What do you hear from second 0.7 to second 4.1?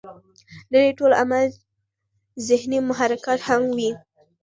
د دې ټول عمل ذهني محرکات هم وي